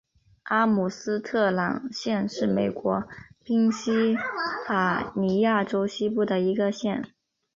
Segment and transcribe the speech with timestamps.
[0.45, 3.03] 阿姆斯特朗县是美国
[3.43, 4.17] 宾夕
[4.67, 7.13] 法尼亚州西部的一个县。